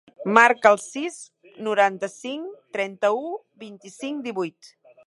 [0.35, 1.17] Marca el sis,
[1.67, 3.25] noranta-cinc, trenta-u,
[3.67, 4.77] vint-i-cinc, divuit.